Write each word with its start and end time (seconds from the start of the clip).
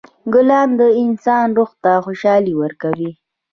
ګلان 0.33 0.69
د 0.79 0.81
انسان 1.03 1.47
روح 1.57 1.71
ته 1.83 1.91
خوشحالي 2.05 2.53
ورکوي. 2.61 3.11